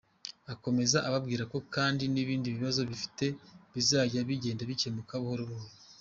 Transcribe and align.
Akomeza 0.53 0.97
ababwira 1.09 1.43
ko 1.51 1.57
kandi 1.75 2.03
n’ibindi 2.13 2.47
bibazo 2.55 2.81
bafite 2.89 3.25
bizajya 3.73 4.19
bigenda 4.29 4.63
bikemuka 4.71 5.13
buhoro 5.23 5.43
buhoro. 5.49 5.75